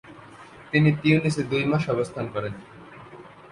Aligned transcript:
তিনি 0.71 0.89
তিউনিসে 1.01 1.43
দুই 1.51 1.63
মাস 1.71 1.83
আবস্থান 1.93 2.25
করেন। 2.33 2.53